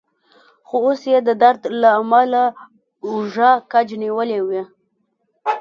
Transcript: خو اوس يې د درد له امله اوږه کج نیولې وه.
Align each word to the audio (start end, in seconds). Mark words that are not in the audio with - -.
خو 0.67 0.75
اوس 0.85 1.01
يې 1.11 1.19
د 1.27 1.29
درد 1.41 1.61
له 1.81 1.89
امله 2.01 2.43
اوږه 3.09 3.51
کج 3.71 3.87
نیولې 4.03 4.39
وه. 4.47 4.63